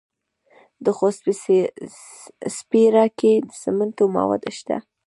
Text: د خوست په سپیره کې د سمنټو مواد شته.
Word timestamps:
د 0.83 0.85
خوست 0.97 1.19
په 1.25 1.31
سپیره 2.57 3.05
کې 3.19 3.33
د 3.47 3.51
سمنټو 3.61 4.05
مواد 4.15 4.43
شته. 4.57 4.77